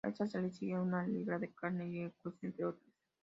A 0.03 0.09
esta 0.09 0.41
le 0.41 0.49
siguieron 0.51 0.87
"Una 0.87 1.05
libra 1.05 1.37
de 1.37 1.51
carne" 1.53 1.87
y 1.87 1.99
"Equus", 2.05 2.43
entre 2.43 2.65
otras. 2.65 2.91